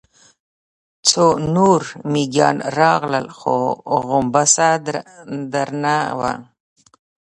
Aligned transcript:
څو 1.07 1.25
نور 1.55 1.81
مېږيان 2.11 2.57
راغلل، 2.77 3.27
خو 3.37 3.55
غومبسه 4.07 4.69
درنه 5.51 5.95
وه. 6.17 6.33